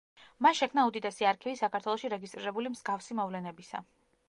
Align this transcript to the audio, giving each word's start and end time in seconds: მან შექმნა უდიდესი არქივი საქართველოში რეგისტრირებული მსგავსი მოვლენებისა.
მან 0.45 0.55
შექმნა 0.59 0.85
უდიდესი 0.91 1.27
არქივი 1.33 1.59
საქართველოში 1.61 2.11
რეგისტრირებული 2.15 2.75
მსგავსი 2.79 3.21
მოვლენებისა. 3.23 3.87